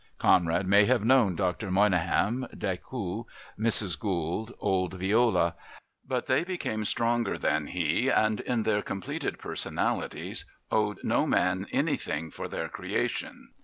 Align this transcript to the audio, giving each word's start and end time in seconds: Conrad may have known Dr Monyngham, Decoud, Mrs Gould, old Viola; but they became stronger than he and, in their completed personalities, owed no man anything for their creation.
Conrad 0.17 0.65
may 0.67 0.85
have 0.85 1.05
known 1.05 1.35
Dr 1.35 1.69
Monyngham, 1.69 2.47
Decoud, 2.57 3.27
Mrs 3.59 3.99
Gould, 3.99 4.51
old 4.59 4.95
Viola; 4.95 5.53
but 6.07 6.25
they 6.25 6.43
became 6.43 6.85
stronger 6.85 7.37
than 7.37 7.67
he 7.67 8.09
and, 8.09 8.39
in 8.39 8.63
their 8.63 8.81
completed 8.81 9.37
personalities, 9.37 10.43
owed 10.71 10.97
no 11.03 11.27
man 11.27 11.67
anything 11.71 12.31
for 12.31 12.47
their 12.47 12.67
creation. 12.67 13.49